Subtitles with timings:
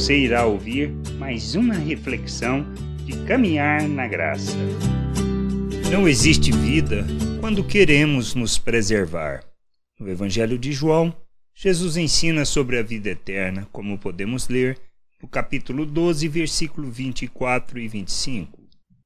[0.00, 2.64] Você irá ouvir mais uma reflexão
[3.04, 4.56] de caminhar na graça.
[5.92, 7.06] Não existe vida
[7.38, 9.44] quando queremos nos preservar.
[9.98, 11.14] No Evangelho de João,
[11.54, 14.78] Jesus ensina sobre a vida eterna, como podemos ler
[15.22, 18.58] no capítulo 12, versículo 24 e 25.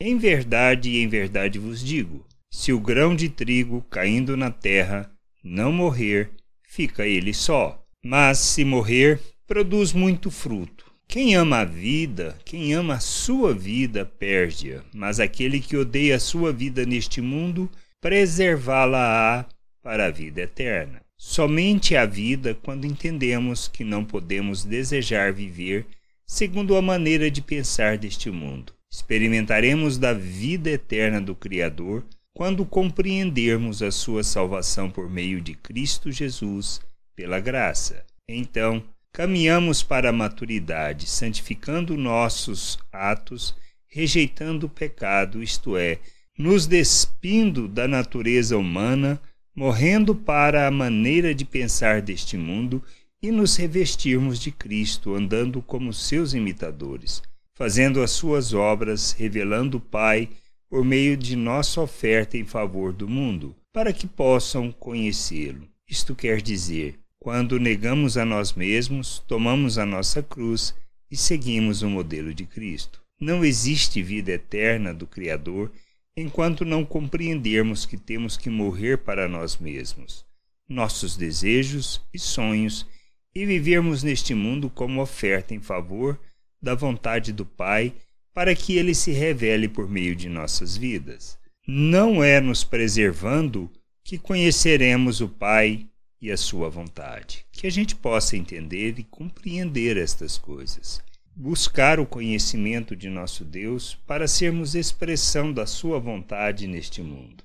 [0.00, 5.12] Em verdade, em verdade vos digo: se o grão de trigo caindo na terra
[5.44, 6.30] não morrer,
[6.62, 7.78] fica ele só.
[8.02, 10.92] Mas se morrer, produz muito fruto.
[11.08, 16.20] Quem ama a vida, quem ama a sua vida, perde-a, mas aquele que odeia a
[16.20, 19.46] sua vida neste mundo, preservá-la-á
[19.82, 21.00] para a vida eterna.
[21.16, 25.86] Somente a vida quando entendemos que não podemos desejar viver
[26.26, 28.74] segundo a maneira de pensar deste mundo.
[28.92, 36.12] Experimentaremos da vida eterna do Criador quando compreendermos a sua salvação por meio de Cristo
[36.12, 36.82] Jesus,
[37.16, 38.04] pela graça.
[38.28, 38.84] Então,
[39.18, 43.52] caminhamos para a maturidade, santificando nossos atos,
[43.88, 45.98] rejeitando o pecado, isto é,
[46.38, 49.20] nos despindo da natureza humana
[49.52, 52.80] morrendo para a maneira de pensar deste mundo
[53.20, 57.20] e nos revestirmos de Cristo, andando como seus imitadores,
[57.56, 60.28] fazendo as suas obras, revelando o Pai
[60.70, 65.68] por meio de nossa oferta em favor do mundo, para que possam conhecê-lo.
[65.88, 70.74] Isto quer dizer, quando negamos a nós mesmos, tomamos a nossa cruz
[71.10, 73.02] e seguimos o modelo de Cristo.
[73.20, 75.70] Não existe vida eterna do Criador
[76.16, 80.24] enquanto não compreendermos que temos que morrer para nós mesmos,
[80.66, 82.86] nossos desejos e sonhos
[83.34, 86.18] e vivermos neste mundo como oferta em favor
[86.62, 87.92] da vontade do Pai
[88.32, 91.38] para que ele se revele por meio de nossas vidas.
[91.66, 93.70] Não é nos preservando
[94.02, 95.86] que conheceremos o Pai
[96.20, 97.44] e a sua vontade.
[97.52, 101.02] Que a gente possa entender e compreender estas coisas
[101.38, 107.44] buscar o conhecimento de nosso Deus para sermos expressão da Sua vontade neste mundo.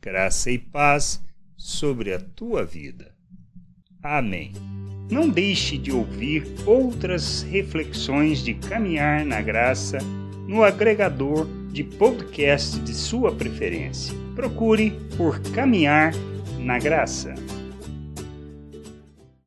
[0.00, 1.22] Graça e paz
[1.54, 3.12] sobre a tua vida.
[4.02, 4.52] Amém.
[5.10, 9.98] Não deixe de ouvir outras reflexões de caminhar na graça
[10.48, 14.14] no agregador de podcast de sua preferência.
[14.34, 16.14] Procure por Caminhar
[16.58, 17.34] na Graça.